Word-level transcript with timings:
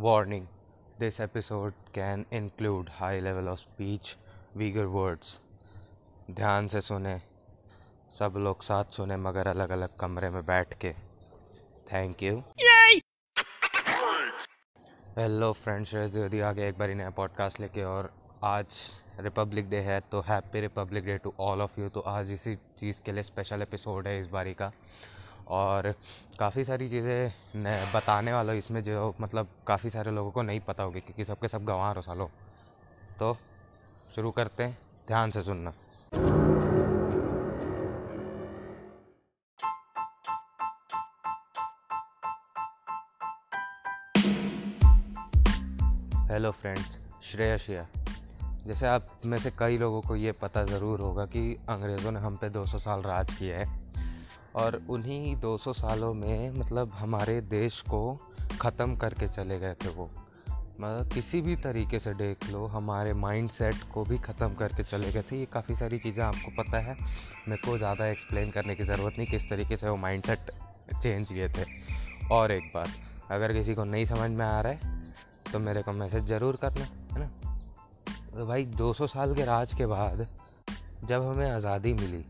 Warning. 0.00 0.46
This 1.00 1.18
episode 1.18 1.72
can 1.92 2.24
include 2.30 2.88
high 2.88 3.18
level 3.18 3.48
of 3.48 3.58
speech, 3.58 4.10
weaker 4.54 4.84
words. 4.88 5.30
ध्यान 6.30 6.68
से 6.68 6.80
सुने। 6.80 7.16
सब 8.18 8.34
लोग 8.36 8.62
साथ 8.62 8.84
सुने 8.96 9.16
मगर 9.16 9.46
अलग 9.46 9.70
अलग 9.70 9.96
कमरे 10.00 10.30
में 10.30 10.44
बैठ 10.46 10.74
के। 10.84 10.92
Thank 11.92 12.22
you 12.22 12.36
hello 15.18 15.52
friends 15.64 15.94
Dwivedi 15.94 16.40
आ 16.40 16.52
गया 16.52 16.68
एक 16.68 16.78
बार 16.78 16.94
नया 16.94 17.10
पॉडकास्ट 17.16 17.60
लेके 17.60 17.84
और 17.84 18.12
आज 18.44 18.66
रिपब्लिक 19.20 19.70
डे 19.70 19.80
है 19.90 20.00
तो 20.12 20.20
happy 20.28 20.60
republic 20.60 21.04
day 21.04 21.18
to 21.18 21.32
all 21.40 21.62
of 21.62 21.80
you 21.80 21.88
तो 21.88 22.00
आज 22.14 22.30
इसी 22.32 22.54
चीज़ 22.80 23.02
के 23.02 23.12
लिए 23.12 23.22
स्पेशल 23.22 23.62
एपिसोड 23.62 24.06
है 24.06 24.20
इस 24.20 24.28
बारी 24.28 24.54
का। 24.54 24.72
और 25.48 25.92
काफ़ी 26.38 26.64
सारी 26.64 26.88
चीज़ें 26.88 27.92
बताने 27.94 28.32
वाला 28.32 28.52
इसमें 28.54 28.82
जो 28.84 29.14
मतलब 29.20 29.48
काफ़ी 29.66 29.90
सारे 29.90 30.10
लोगों 30.10 30.30
को 30.30 30.42
नहीं 30.42 30.60
पता 30.60 30.82
होगी, 30.82 31.00
क्योंकि 31.00 31.24
सबके 31.24 31.48
सब 31.48 31.64
गंवार 31.64 31.96
हो 31.96 32.02
सालों। 32.02 32.26
तो 33.18 33.36
शुरू 34.14 34.30
करते 34.30 34.62
हैं, 34.62 34.78
ध्यान 35.08 35.30
से 35.30 35.42
सुनना। 35.42 35.72
हेलो 46.28 46.50
फ्रेंड्स 46.52 46.98
श्रेया 47.22 47.56
श्रेया 47.56 47.86
जैसे 48.66 48.86
आप 48.86 49.06
में 49.24 49.38
से 49.38 49.50
कई 49.58 49.78
लोगों 49.78 50.00
को 50.02 50.16
ये 50.16 50.32
पता 50.32 50.64
ज़रूर 50.66 51.00
होगा 51.00 51.24
कि 51.26 51.40
अंग्रेज़ों 51.68 52.12
ने 52.12 52.20
हम 52.20 52.36
पे 52.36 52.48
200 52.50 52.78
साल 52.78 53.02
राज 53.02 53.34
किया 53.34 53.58
है। 53.58 53.77
और 54.58 54.80
उन्हीं 54.90 55.36
200 55.36 55.72
सालों 55.72 56.12
में 56.14 56.50
मतलब 56.50 56.92
हमारे 56.94 57.40
देश 57.50 57.80
को 57.90 58.00
ख़त्म 58.60 58.96
करके 58.96 59.28
चले 59.28 59.58
गए 59.58 59.74
थे 59.74 59.88
वो। 59.88 60.10
मतलब 60.80 61.08
किसी 61.14 61.40
भी 61.40 61.56
तरीके 61.56 61.98
से 61.98 62.12
देख 62.14 62.50
लो, 62.50 62.66
हमारे 62.66 63.12
माइंड 63.14 63.50
सेट 63.50 63.82
को 63.94 64.04
भी 64.04 64.18
ख़त्म 64.18 64.54
करके 64.54 64.82
चले 64.84 65.10
गए 65.12 65.22
थे। 65.22 65.38
ये 65.38 65.46
काफ़ी 65.52 65.74
सारी 65.74 65.98
चीज़ें 65.98 66.22
आपको 66.24 66.50
पता 66.58 66.80
है। 66.80 66.96
मेरे 67.48 67.66
को 67.66 67.76
ज़्यादा 67.78 68.06
एक्सप्लेन 68.06 68.50
करने 68.50 68.74
की 68.74 68.84
ज़रूरत 68.84 69.18
नहीं 69.18 69.26
किस 69.26 69.48
तरीके 69.50 69.76
से 69.76 69.88
वो 69.88 69.96
माइंड 69.96 70.24
सेट 70.24 70.50
चेंज 70.92 71.28
किए 71.28 71.48
थे। 71.48 71.64
और 72.32 72.52
एक 72.52 72.70
बात, 72.74 72.88
अगर 73.30 73.52
किसी 73.52 73.74
को 73.74 73.84
नहीं 73.84 74.04
समझ 74.04 74.30
में 74.30 74.44
आ 74.46 74.60
रहा 74.60 74.72
है 74.72 74.96
तो 75.52 75.58
मेरे 75.58 75.82
को 75.82 75.92
मैसेज 75.92 76.24
ज़रूर 76.26 76.56
करना, 76.56 76.84
है 77.12 77.20
ना? 77.20 77.26
तो 78.30 78.46
भाई 78.46 78.64
200 78.76 79.06
साल 79.06 79.34
के 79.34 79.44
राज 79.44 79.74
के 79.74 79.86
बाद 79.86 80.26
जब 81.04 81.22
हमें 81.22 81.50
आज़ादी 81.50 81.92
मिली 81.94 82.24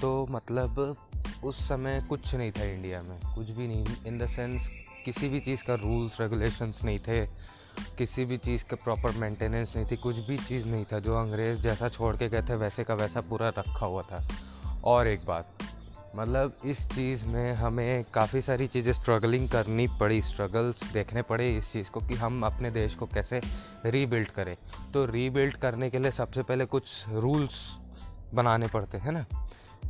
तो 0.00 0.26
मतलब 0.30 0.96
उस 1.44 1.68
समय 1.68 2.00
कुछ 2.08 2.34
नहीं 2.34 2.52
था 2.52 2.64
इंडिया 2.64 3.02
में, 3.02 3.34
कुछ 3.34 3.50
भी 3.50 3.68
नहीं। 3.68 3.84
इन 4.06 4.18
द 4.18 4.26
सेंस 4.26 4.68
किसी 5.04 5.28
भी 5.28 5.40
चीज़ 5.40 5.64
का 5.64 5.74
रूल्स 5.74 6.20
रेगुलेशंस 6.20 6.84
नहीं 6.84 6.98
थे, 6.98 7.26
किसी 7.98 8.24
भी 8.24 8.36
चीज़ 8.36 8.64
का 8.64 8.76
प्रॉपर 8.76 9.10
मेंटेनेंस 9.10 9.72
नहीं 9.76 9.86
थी, 9.86 9.96
कुछ 9.96 10.16
भी 10.16 10.38
चीज़ 10.38 10.66
नहीं 10.66 10.84
था। 10.84 10.98
जो 10.98 11.14
अंग्रेज़ 11.14 11.60
जैसा 11.60 11.88
छोड़ 11.88 12.16
के 12.16 12.28
गए 12.28 12.42
थे, 12.42 12.54
वैसे 12.54 12.84
का 12.84 12.94
वैसा 12.94 13.20
पूरा 13.20 13.48
रखा 13.48 13.86
हुआ 13.86 14.02
था। 14.02 14.28
और 14.84 15.06
एक 15.06 15.26
बात 15.26 15.48
मतलब 16.16 16.56
इस 16.64 16.88
चीज़ 16.88 17.24
में 17.26 17.54
हमें 17.54 18.04
काफ़ी 18.14 18.42
सारी 18.42 18.66
चीज़ें 18.66 18.92
स्ट्रगलिंग 18.92 19.48
करनी 19.48 19.88
पड़ी 20.00 20.22
स्ट्रगल्स 20.22 20.92
देखने 20.92 21.22
पड़े 21.22 21.56
इस 21.56 21.72
चीज़ 21.72 21.90
को 21.90 22.00
कि 22.00 22.14
हम 22.14 22.46
अपने 22.46 22.70
देश 22.70 22.94
को 22.94 23.06
कैसे 23.06 23.40
रीबिल्ड 23.86 24.28
करें। 24.28 24.56
तो 24.92 25.04
रीबिल्ड 25.04 25.56
करने 25.56 25.90
के 25.90 25.98
लिए 25.98 26.10
सबसे 26.10 26.42
पहले 26.42 26.64
कुछ 26.64 27.08
रूल्स 27.08 27.76
बनाने 28.34 28.66
पड़ते, 28.66 28.98
हैं 28.98 29.12
ना? 29.12 29.26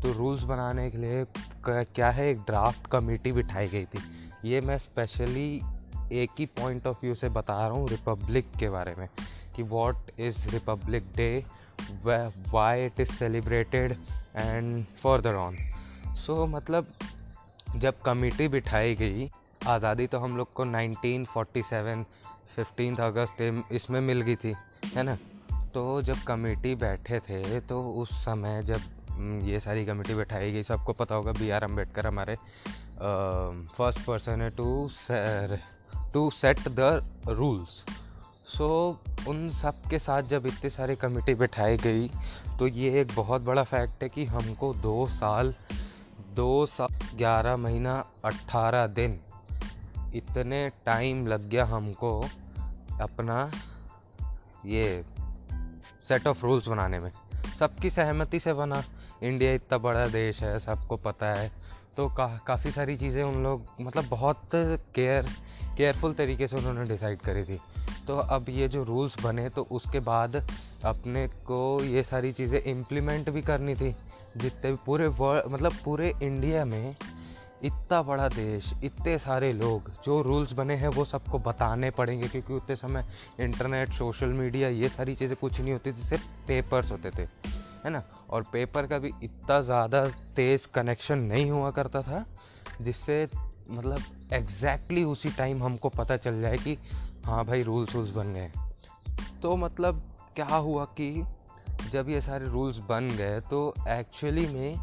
तो 0.03 0.13
रूल्स 0.13 0.43
बनाने 0.45 0.91
के 0.91 0.99
लिए 0.99 1.25
क्या 1.69 2.11
है, 2.11 2.29
एक 2.31 2.41
ड्राफ्ट 2.41 2.87
कमेटी 2.87 3.33
बिठाई 3.33 3.69
गई 3.69 3.85
थी। 3.85 3.99
ये 4.45 4.61
मैं 4.61 4.79
स्पेशली 4.79 5.49
एक 6.13 6.31
ही 6.39 6.47
पॉइंट 6.59 6.87
ऑफ़ 6.87 6.99
व्यू 7.03 7.15
से 7.15 7.29
बता 7.31 7.55
रहा 7.67 7.77
हूँ 7.77 7.89
रिपब्लिक 7.89 8.51
के 8.59 8.69
बारे 8.69 8.95
में, 8.99 9.09
कि 9.57 9.63
what 9.65 10.11
is 10.21 10.49
republic 10.51 11.11
day 11.17 11.45
why 12.53 12.85
it 12.87 13.01
is 13.01 13.13
celebrated 13.13 13.97
and 14.37 14.85
for 15.03 15.17
further 15.17 15.35
on 15.37 15.57
so 16.17 16.45
मतलब 16.47 16.87
जब 17.77 18.01
कमेटी 18.03 18.49
बिठाई 18.49 18.95
गई, 18.95 19.31
आज़ादी 19.67 20.07
तो 20.07 20.19
हम 20.19 20.37
लोग 20.37 20.53
को 20.53 20.65
1947 20.65 22.05
फिफ्टीन 22.57 22.97
अगस्त 22.97 23.41
इसमें 23.73 24.01
मिल 24.01 24.21
गई 24.21 24.37
थी, 24.37 24.55
है 24.87 25.03
ना? 25.03 25.17
तो 25.75 26.03
जब 26.03 26.23
कमेटी 26.23 26.75
बैठे 26.75 27.19
थे 27.21 27.61
तो 27.63 27.81
उस 27.93 28.11
समय 28.25 28.63
जब 28.63 28.81
ये 29.19 29.61
सारी 29.61 29.85
कमेटी 29.87 30.15
बैठाई 30.15 30.53
गई। 30.53 30.63
सबको 30.63 30.93
पता 30.93 31.15
होगा 31.15 31.33
बी 31.33 31.51
आर 31.51 31.65
अंबेडकर 31.65 32.07
हमारे 32.07 32.35
फ़र्स्ट 33.77 34.01
पर्सन 34.01 34.41
है 34.43 34.51
to 34.51 34.89
to 36.13 36.31
set 36.31 36.69
the 36.69 36.81
rules 37.29 37.85
so 38.49 38.69
उन 39.29 39.51
सब 39.51 39.81
के 39.91 39.99
साथ 39.99 40.23
जब 40.23 40.47
इतनी 40.47 40.71
सारी 40.71 40.97
कमेटी 40.97 41.35
बैठाई 41.35 41.77
गई 41.77 42.09
तो 42.59 42.67
ये 42.69 43.01
एक 43.01 43.15
बहुत 43.17 43.43
बड़ा 43.43 43.63
फैक्ट 43.63 44.03
है 44.03 44.09
कि 44.09 44.25
हमको 44.25 44.73
दो 44.75 45.07
साल 45.07 45.55
दो 46.35 46.67
साल 46.67 47.17
ग्यारह 47.17 47.57
महीना, 47.57 47.95
अट्ठारह 48.25 48.87
दिन, 48.87 49.19
इतने 50.15 50.69
टाइम 50.87 51.27
लग 51.27 51.49
गया 51.49 51.65
हमको 51.65 52.21
अपना 53.01 53.51
ये 54.67 55.05
सेट 56.09 56.27
ऑफ़ 56.27 56.43
रूल्स 56.43 56.69
बनाने 56.69 56.99
में। 56.99 57.11
सबकी 57.59 57.91
सहमति 57.91 58.41
से 58.41 58.53
बना। 58.53 58.83
इंडिया 59.23 59.53
इतना 59.53 59.79
बड़ा 59.79 60.07
देश 60.07 60.43
है, 60.43 60.59
सबको 60.59 60.97
पता 60.97 61.27
है। 61.35 61.51
तो 61.97 62.09
का, 62.09 62.27
काफ़ी 62.47 62.71
सारी 62.71 62.97
चीज़ें 62.97 63.23
उन 63.23 63.43
लोग 63.43 63.67
मतलब 63.81 64.09
बहुत 64.11 64.41
केयर 64.55 65.27
केयरफुल 65.77 66.13
तरीके 66.15 66.47
से 66.49 66.57
उन्होंने 66.57 66.85
डिसाइड 66.85 67.19
करी 67.19 67.43
थी। 67.45 67.59
तो 68.07 68.17
अब 68.17 68.49
ये 68.49 68.69
जो 68.69 68.83
रूल्स 68.85 69.21
बने 69.23 69.49
तो 69.49 69.63
उसके 69.71 70.01
बाद 70.01 70.37
अपने 70.85 71.27
को 71.47 71.83
ये 71.85 72.03
सारी 72.03 72.33
चीज़ें 72.33 72.61
इम्प्लीमेंट 72.63 73.31
भी 73.31 73.43
करनी 73.43 73.75
थी। 73.75 73.95
जितने 74.37 74.71
भी 74.71 74.79
पूरे 74.87 75.07
वर्ल्ड 75.09 75.53
मतलब 75.53 75.73
पूरे 75.85 76.13
इंडिया 76.23 76.65
में 76.65 76.97
इतना 77.65 78.01
बड़ा 78.03 78.29
देश, 78.29 78.73
इतने 78.85 79.19
सारे 79.19 79.53
लोग, 79.53 79.91
जो 80.05 80.21
रूल्स 80.23 80.53
बने 80.53 80.75
हैं, 80.75 80.89
वो 80.89 81.05
सबको 81.05 81.39
बताने 81.39 81.91
पड़ेंगे। 81.91 82.29
क्योंकि 82.29 82.53
उतने 82.53 82.77
समय 82.77 83.05
इंटरनेट 83.41 83.89
सोशल 83.89 84.33
मीडिया 84.35 84.69
ये 84.69 84.89
सारी 84.89 85.15
चीज़ें 85.15 85.37
कुछ 85.37 85.61
नहीं 85.61 85.73
होती 85.73 85.93
थी, 85.93 86.03
सिर्फ़ 86.03 86.25
पेपर्स 86.49 86.91
होते 86.93 87.11
थे। 87.11 87.27
है 87.85 87.91
ना? 87.91 88.03
और 88.31 88.43
पेपर 88.53 88.87
का 88.87 88.99
भी 88.99 89.11
इतना 89.23 89.61
ज़्यादा 89.63 90.05
तेज़ 90.37 90.69
कनेक्शन 90.75 91.19
नहीं 91.19 91.51
हुआ 91.51 91.71
करता 91.71 92.03
था, 92.03 92.25
जिससे 92.81 93.29
मतलब 93.71 94.03
एग्जैक्टली 94.33 94.97
exactly 94.97 95.13
उसी 95.13 95.29
टाइम 95.37 95.63
हमको 95.63 95.89
पता 95.89 96.17
चल 96.17 96.41
जाए 96.41 96.57
कि 96.59 96.79
हाँ 97.25 97.45
भाई 97.45 97.63
रूल्स 97.63 97.95
वूल्स 97.95 98.11
बन 98.11 98.33
गए। 98.35 98.51
तो 99.43 99.57
मतलब 99.57 100.03
क्या 100.37 100.57
हुआ 100.57 100.85
कि 101.01 101.25
जब 101.93 102.09
ये 102.09 102.21
सारे 102.21 102.49
रूल्स 102.49 102.79
बन 102.89 103.09
गए 103.09 103.41
तो 103.51 103.75
एक्चुअली 103.89 104.47
में 104.47 104.77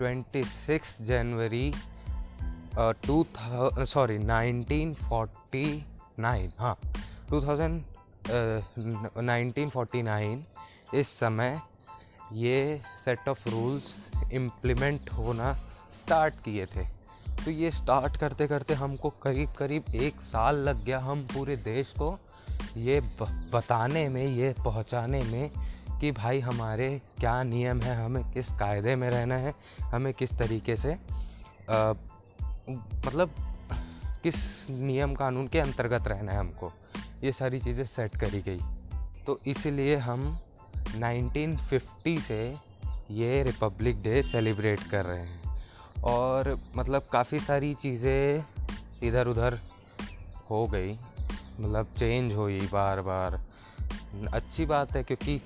26 0.00 1.02
जनवरी 1.02 1.72
टू 2.78 3.26
सॉरी 3.84 4.18
1949 4.18 6.50
हाँ 6.58 6.76
2000 7.30 7.70
1949 9.16 10.38
इस 10.94 11.08
समय 11.18 11.60
ये 12.32 12.82
सेट 13.04 13.28
ऑफ़ 13.28 13.48
रूल्स 13.48 14.10
इम्प्लीमेंट 14.32 15.10
होना 15.10 15.52
स्टार्ट 15.92 16.34
किए 16.34 16.66
थे। 16.66 16.84
तो 17.44 17.50
ये 17.50 17.70
स्टार्ट 17.70 18.16
करते 18.16 18.46
करते 18.46 18.74
हमको 18.74 19.10
करीब 19.10 19.52
करीब 19.52 19.84
एक 19.94 20.20
साल 20.20 20.56
लग 20.56 20.84
गया 20.84 20.98
हम 20.98 21.22
पूरे 21.22 21.56
देश 21.56 21.90
को 21.90 22.18
ये 22.76 23.00
बताने 23.52 24.08
में 24.08 24.26
ये 24.26 24.54
पहुँचाने 24.64 25.20
में 25.22 25.50
कि 26.00 26.10
भाई 26.10 26.40
हमारे 26.40 27.02
क्या 27.18 27.42
नियम 27.42 27.80
है 27.80 28.04
हमें 28.04 28.32
किस 28.32 28.48
कायदे 28.52 28.96
में 28.96 29.10
रहना 29.10 29.36
है 29.36 29.54
हमें 29.80 30.14
किस 30.14 30.32
तरीके 30.32 30.76
से 30.76 30.92
आ, 31.70 31.92
मतलब 33.06 33.34
किस 34.22 34.70
नियम 34.70 35.14
कानून 35.14 35.48
के 35.48 35.60
अंतर्गत 35.60 36.08
रहना 36.08 36.32
है 36.32 36.38
हमको। 36.38 36.72
ये 37.24 37.32
सारी 37.32 37.58
चीज़ें 37.58 37.84
सेट 37.84 38.16
करी 38.16 38.42
गई। 38.42 38.60
तो 39.26 39.40
इसलिए 39.46 39.96
हम 39.96 40.40
1950 40.96 42.18
से 42.20 42.56
ये 43.10 43.42
रिपब्लिक 43.42 44.02
डे 44.02 44.22
सेलिब्रेट 44.22 44.82
कर 44.82 45.04
रहे 45.04 45.20
हैं। 45.20 45.46
और 46.04 46.58
मतलब 46.76 47.02
काफ़ी 47.12 47.38
सारी 47.38 47.74
चीज़ें 47.74 48.44
इधर 49.02 49.26
उधर 49.26 49.58
हो 50.50 50.66
गई। 50.66 50.92
मतलब 51.60 51.86
चेंज 51.98 52.32
हुई 52.32 52.60
बार 52.72 53.00
बार 53.00 53.40
अच्छी 54.34 54.66
बात 54.66 54.96
है 54.96 55.02
क्योंकि 55.02 55.40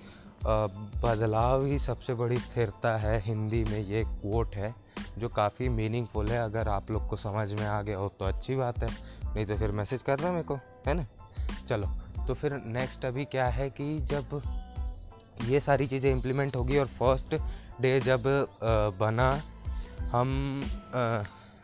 बदलाव 1.02 1.64
ही 1.64 1.79
सबसे 1.79 2.14
बड़ी 2.14 2.37
स्थिरता 2.37 2.97
है। 2.97 3.20
हिंदी 3.20 3.64
में 3.64 3.79
ये 3.79 4.05
कोट 4.05 4.55
है, 4.56 4.75
जो 5.19 5.29
काफ़ी 5.29 5.69
मीनिंगफुल 5.69 6.29
है। 6.29 6.38
अगर 6.38 6.69
आप 6.69 6.91
लोग 6.91 7.08
को 7.08 7.17
समझ 7.17 7.52
में 7.52 7.67
आ 7.67 7.82
गया 7.82 7.99
हो 7.99 8.08
तो 8.08 8.25
अच्छी 8.25 8.56
बात 8.56 8.82
है। 8.82 8.91
नहीं 9.35 9.47
तो 9.47 9.56
फिर 9.56 9.70
मैसेज 9.70 10.02
कर 10.02 10.19
रहा 10.19 10.32
मेरे 10.32 10.44
को, 10.44 10.55
है 10.87 10.94
ना? 10.94 11.06
चलो 11.69 11.87
तो 12.26 12.35
फिर 12.35 12.55
नेक्स्ट 12.67 13.05
अभी 13.05 13.25
क्या 13.25 13.47
है 13.47 13.70
कि 13.70 13.99
जब 13.99 14.41
ये 15.42 15.60
सारी 15.60 15.87
चीज़ें 15.87 16.10
इम्प्लीमेंट 16.12 16.56
होगी 16.56 16.78
और 16.78 16.87
फ़र्स्ट 16.98 17.34
डे 17.81 17.98
जब 18.00 18.22
बना 19.00 19.31
हम 20.12 20.62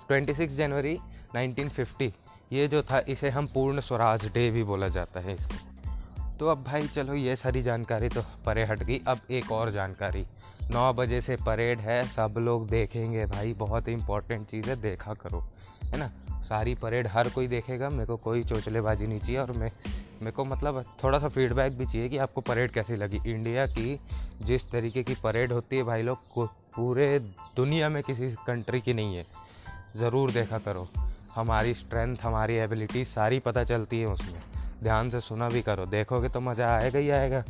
ट्वेंटी 0.09 0.35
सिक्स 0.35 0.55
जनवरी 0.55 0.97
1950 1.37 2.11
ये 2.53 2.67
जो 2.69 2.83
था 2.83 2.99
इसे 3.09 3.31
हम 3.31 3.47
पूर्ण 3.47 3.81
स्वराज 3.81 4.27
डे 4.35 4.51
भी 4.51 4.63
बोला 4.65 4.89
जाता 4.89 5.21
है 5.21 5.35
इसको। 5.35 5.55
तो 6.39 6.49
अब 6.49 6.63
भाई 6.65 6.87
चलो 6.89 7.15
ये 7.15 7.37
सारी 7.37 7.63
जानकारी 7.63 8.09
तो 8.09 8.23
परे 8.47 8.65
हट 8.65 8.83
गई। 8.83 9.01
अब 9.09 9.21
एक 9.31 9.51
और 9.53 9.71
जानकारी, 9.71 10.25
नौ 10.71 10.93
बजे 10.93 11.21
से 11.21 11.37
परेड 11.37 11.81
है, 11.81 12.03
सब 12.07 12.35
लोग 12.39 12.69
देखेंगे 12.69 13.27
भाई, 13.27 13.53
बहुत 13.55 13.89
इंपॉर्टेंट 13.89 14.47
चीज़ 14.47 14.69
है, 14.71 14.77
देखा 14.81 15.15
करो, 15.15 15.41
है 15.85 15.99
ना? 15.99 16.11
सारी 16.45 16.75
परेड 16.75 17.07
हर 17.07 17.29
कोई 17.29 17.47
देखेगा, 17.47 17.89
मेरे 17.91 18.07
को 18.07 18.17
कोई 18.17 18.43
चोचलेबाजी 18.45 19.07
नहीं 19.07 19.19
चाहिए 19.19 19.39
और 19.39 19.53
मैं 19.53 19.71
मेरे 20.23 20.33
को 20.33 20.45
मतलब 20.45 20.83
थोड़ा 21.05 21.19
सा 21.19 21.29
फीडबैक 21.29 21.77
भी 21.79 21.87
चाहिए 21.87 22.09
कि 22.09 22.19
आपको 22.19 22.41
परेड 22.41 22.71
कैसी 22.71 22.97
लगी? 22.97 23.21
इंडिया 23.27 23.67
की 23.67 23.99
जिस 24.43 24.71
तरीके 24.71 25.03
की 25.03 25.15
परेड 25.15 25.53
होती 25.53 25.77
है 25.77 25.83
भाई 25.83 26.03
लोग 26.03 26.19
पूरे 26.77 27.19
दुनिया 27.57 27.89
में 27.89 28.03
किसी 28.03 28.31
कंट्री 28.47 28.81
की 28.81 28.95
नहीं 28.95 29.17
है। 29.17 29.25
ज़रूर 29.97 30.31
देखा 30.31 30.59
करो। 30.59 30.89
हमारी 31.35 31.75
स्ट्रेंथ 31.75 32.17
हमारी 32.23 32.55
एबिलिटी 32.55 33.05
सारी 33.05 33.39
पता 33.39 33.65
चलती 33.65 34.01
है 34.01 34.07
उसमें। 34.07 34.41
ध्यान 34.83 35.11
से 35.11 35.21
सुना 35.21 35.49
भी 35.49 35.63
करो। 35.63 35.87
देखोगे 35.87 36.29
तो 36.29 36.41
मज़ा 36.41 36.75
आएगा 36.77 36.99
ही 36.99 37.11
आएगा। 37.11 37.45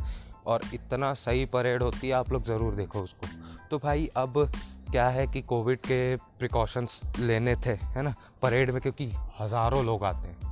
और 0.47 0.61
इतना 0.73 1.13
सही 1.13 1.45
परेड 1.45 1.83
होती 1.83 2.07
है, 2.07 2.13
आप 2.13 2.31
लोग 2.31 2.45
ज़रूर 2.45 2.75
देखो 2.75 2.99
उसको। 2.99 3.27
तो 3.71 3.77
भाई 3.77 4.09
अब 4.17 4.51
क्या 4.91 5.07
है 5.09 5.27
कि 5.27 5.41
कोविड 5.41 5.79
के 5.79 6.15
प्रिकॉशंस 6.15 7.01
लेने 7.19 7.55
थे, 7.55 7.71
है 7.71 8.01
ना? 8.01 8.13
परेड 8.41 8.71
में 8.71 8.81
क्योंकि 8.81 9.11
हज़ारों 9.39 9.85
लोग 9.85 10.03
आते 10.03 10.27
हैं। 10.27 10.46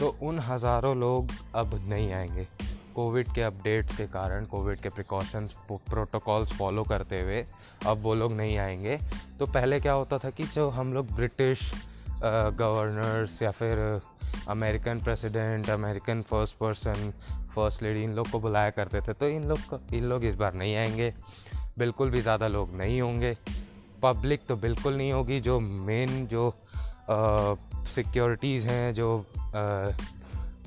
तो 0.00 0.08
उन 0.22 0.38
हज़ारों 0.40 0.96
लोग 0.96 1.28
अब 1.54 1.80
नहीं 1.88 2.12
आएँगे। 2.12 2.46
कोविड 2.94 3.28
के 3.34 3.42
अपडेट्स 3.42 3.96
के 3.96 4.06
कारण, 4.06 4.44
कोविड 4.44 4.80
के 4.80 4.88
प्रिकॉशंस 4.88 5.54
प्रोटोकॉल्स 5.70 6.52
फॉलो 6.58 6.84
करते 6.84 7.20
हुए 7.22 7.44
अब 7.86 8.02
वो 8.02 8.14
लोग 8.14 8.32
नहीं 8.32 8.56
आएँगे। 8.58 8.98
तो 9.38 9.46
पहले 9.48 9.80
क्या 9.80 9.92
होता 9.92 10.18
था 10.18 10.30
कि 10.30 10.44
जो 10.44 10.68
हम 10.70 10.92
लोग 10.94 11.14
ब्रिटिश 11.16 11.70
गवर्नर्स 12.22 13.40
या 13.42 13.50
फिर 13.50 13.78
American 14.48 15.00
president 15.00 15.70
American 15.70 16.22
first 16.22 16.56
person 16.56 17.12
first 17.54 17.82
lady 17.82 18.02
इन 18.04 18.12
लोग 18.14 18.30
को 18.30 18.40
बुलाया 18.40 18.70
करते 18.70 19.00
थे 19.00 19.12
तो 19.12 19.28
इन 19.28 19.44
लोग 19.44 19.94
इन 19.94 20.04
लोग 20.04 20.24
इस 20.24 20.34
बार 20.34 20.54
नहीं 20.54 20.76
आएँगे। 20.76 21.12
बिल्कुल 21.78 22.10
भी 22.10 22.20
ज़्यादा 22.20 22.48
लोग 22.48 22.74
नहीं 22.76 23.00
होंगे। 23.00 23.36
पब्लिक 24.02 24.46
तो 24.48 24.56
बिल्कुल 24.56 24.96
नहीं 24.96 25.12
होगी, 25.12 25.40
जो 25.40 25.58
मेन 25.60 26.26
जो 26.26 26.50
सिक्योरिटीज़ 27.86 28.66
हैं 28.68 28.94
जो 28.94 29.26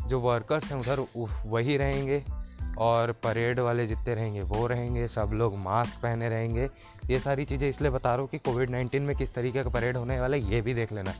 जो 0.08 0.20
वर्कर्स 0.20 0.72
हैं 0.72 0.80
उधर 0.80 1.06
वही 1.46 1.78
रहेंगे 1.78 2.24
और 2.78 3.12
परेड 3.12 3.60
वाले 3.60 3.86
जितने 3.86 4.16
रहेंगे, 4.16 4.42
वो 4.42 4.68
रहेंगे, 4.68 5.08
सब 5.08 5.32
लोग 5.34 5.58
मास्क 5.58 6.02
पहने 6.04 6.30
रहेंगे। 6.30 6.70
ये 7.10 7.20
सारी 7.20 7.46
चीज़ें 7.46 7.70
इसलिए 7.70 7.92
बता 7.92 8.12
रहा 8.12 8.22
हूँ 8.22 8.30
कि 8.30 8.38
कोविड 8.38 8.70
नाइन्टीन 8.70 9.04
में 9.04 9.16
किस 9.16 9.34
तरीके 9.34 9.64
का 9.64 9.70
परेड 9.70 9.98
होने 9.98 10.20
वाला 10.20 10.38
है, 10.38 10.52
ये 10.52 10.62
भी 10.62 10.74
देख 10.74 10.92
लेना। 10.92 11.14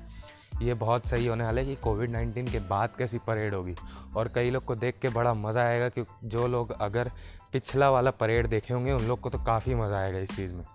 ये 0.62 0.74
बहुत 0.74 1.08
सही 1.08 1.28
होने 1.28 1.44
वाला 1.44 1.62
है 1.62 1.68
कि 1.68 1.76
कोविड 1.76 2.12
नाइन्टीन 2.12 2.48
के 2.48 2.60
बाद 2.60 2.90
कैसी 2.98 3.18
परेड 3.18 3.54
होगी। 3.54 3.76
और 4.16 4.32
कई 4.36 4.50
लोग 4.50 4.66
को 4.66 4.76
देख 4.76 5.00
के 5.00 5.10
बड़ा 5.10 5.34
मज़ा 5.34 5.62
आएगा 5.62 5.90
कि 5.90 6.06
जो 6.24 6.48
लोग 6.48 6.72
अगर 6.72 7.12
पिछला 7.54 7.90
वाला 7.92 8.12
परेड 8.12 8.48
देखे 8.48 8.74
होंगे, 8.74 8.92
उन 8.92 9.02
लोग 9.02 9.20
को 9.20 9.30
तो 9.30 9.44
काफ़ी 9.44 9.76
मज़ा 9.76 9.98
आएगा 9.98 10.20
इस 10.20 10.36
चीज़ 10.36 10.54
में। 10.54 10.66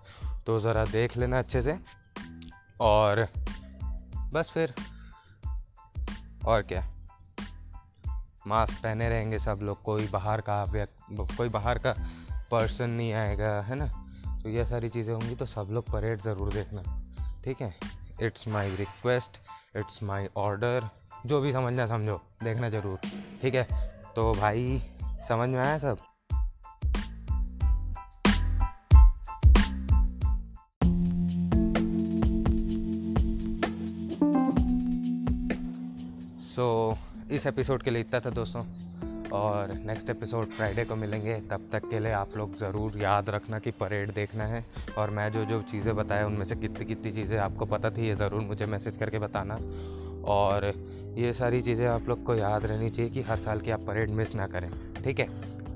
तो 0.45 0.59
ज़रा 0.59 0.85
देख 0.85 1.17
लेना 1.17 1.39
अच्छे 1.39 1.61
से। 1.61 1.77
और 2.81 3.27
बस 4.33 4.51
फिर 4.53 4.73
और 6.45 6.61
क्या? 6.61 6.85
मास्क 8.47 8.83
पहने 8.83 9.09
रहेंगे 9.09 9.39
सब 9.39 9.59
लोग, 9.63 9.81
कोई 9.81 10.07
बाहर 10.07 10.41
का 10.41 10.63
व्यक्ति 10.63 11.35
कोई 11.37 11.49
बाहर 11.49 11.77
का 11.77 11.95
पर्सन 12.51 12.89
नहीं 12.89 13.13
आएगा, 13.13 13.61
है 13.61 13.75
ना? 13.75 13.87
तो 14.43 14.49
ये 14.49 14.65
सारी 14.65 14.89
चीज़ें 14.89 15.13
होंगी 15.13 15.35
तो 15.35 15.45
सब 15.45 15.67
लोग 15.71 15.91
परेड 15.91 16.21
ज़रूर 16.21 16.53
देखना, 16.53 16.81
ठीक 17.43 17.61
है? 17.61 17.75
It's 18.21 18.47
my 18.47 18.75
request 18.75 19.37
it's 19.77 20.03
my 20.03 20.27
order 20.37 20.89
जो 21.25 21.41
भी 21.41 21.53
समझना 21.53 21.85
समझो, 21.87 22.21
देखना 22.43 22.69
ज़रूर, 22.69 22.99
ठीक 23.41 23.55
है? 23.55 23.67
तो 24.15 24.33
भाई, 24.33 24.81
समझ 25.03 25.49
में 25.49 25.59
आया 25.59 25.77
सब? 25.77 25.97
सो 36.59 36.97
so, 36.97 37.31
इस 37.31 37.45
एपिसोड 37.47 37.83
के 37.83 37.91
लिए 37.91 38.01
इतना 38.01 38.19
था 38.19 38.29
दोस्तों। 38.29 38.63
और 39.29 39.71
नेक्स्ट 39.85 40.09
एपिसोड 40.09 40.45
फ्राइडे 40.45 40.83
को 40.85 40.95
मिलेंगे। 40.95 41.35
तब 41.51 41.69
तक 41.71 41.87
के 41.89 41.99
लिए 41.99 42.11
आप 42.11 42.35
लोग 42.37 42.55
ज़रूर 42.57 42.97
याद 42.97 43.29
रखना 43.29 43.59
कि 43.59 43.71
परेड 43.71 44.11
देखना 44.13 44.43
है। 44.43 44.65
और 44.97 45.09
मैं 45.09 45.31
जो 45.31 45.43
जो 45.45 45.61
चीज़ें 45.61 45.95
बताया 45.95 46.25
उनमें 46.27 46.43
से 46.45 46.55
कितनी 46.55 46.85
कितनी 46.85 47.11
चीज़ें 47.11 47.37
आपको 47.39 47.65
पता 47.65 47.89
थी 47.89 48.07
ये 48.07 48.15
ज़रूर 48.15 48.41
मुझे 48.41 48.65
मैसेज 48.65 48.95
करके 48.95 49.19
बताना। 49.19 49.59
और 50.31 50.65
ये 51.17 51.31
सारी 51.33 51.61
चीज़ें 51.61 51.87
आप 51.87 52.09
लोग 52.09 52.23
को 52.23 52.35
याद 52.35 52.65
रहनी 52.65 52.89
चाहिए 52.89 53.11
कि 53.11 53.21
हर 53.21 53.37
साल 53.37 53.61
की 53.61 53.71
आप 53.71 53.85
परेड 53.87 54.09
मिस 54.09 54.35
ना 54.35 54.47
करें 54.47 54.69
ठीक 55.03 55.19
है? 55.19 55.29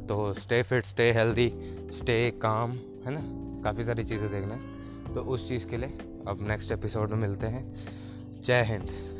तो 0.07 0.33
stay 0.33 0.61
fit 0.63 0.85
stay 0.85 1.11
healthy 1.11 1.49
stay 1.93 2.19
calm 2.41 2.71
है 3.05 3.13
ना? 3.13 3.21
काफ़ी 3.63 3.83
सारी 3.83 4.03
चीज़ें 4.03 4.29
देखना 4.31 4.59
तो 5.13 5.21
उस 5.23 5.47
चीज़ 5.47 5.67
के 5.67 5.77
लिए 5.77 5.97
अब 6.27 6.45
नेक्स्ट 6.47 6.71
एपिसोड 6.71 7.09
में 7.09 7.17
मिलते 7.17 7.47
हैं। 7.47 7.65
जय 8.41 8.63
हिंद। 8.63 9.12